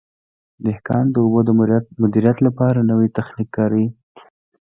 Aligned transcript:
دهقان 0.65 1.05
د 1.11 1.15
اوبو 1.23 1.39
د 1.45 1.49
مدیریت 2.01 2.37
لپاره 2.47 2.87
نوی 2.89 3.07
تخنیک 3.17 3.49
کاروي. 3.57 3.87